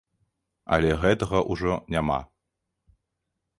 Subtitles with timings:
[0.77, 2.19] Але гэтага ўжо няма.